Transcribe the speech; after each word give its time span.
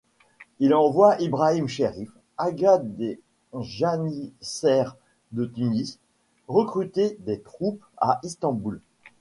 Il 0.57 0.73
envoie 0.73 1.21
Ibrahim 1.21 1.67
Cherif, 1.67 2.09
agha 2.39 2.79
des 2.79 3.21
janissaires 3.53 4.97
de 5.31 5.45
Tunis, 5.45 5.99
recruter 6.47 7.17
des 7.19 7.39
troupes 7.39 7.83
à 7.97 8.19
Istanbul. 8.23 8.81